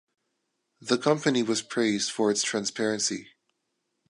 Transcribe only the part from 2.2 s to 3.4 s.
its transparency.